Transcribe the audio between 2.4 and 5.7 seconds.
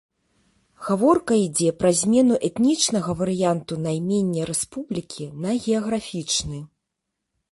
этнічнага варыянту наймення рэспублікі на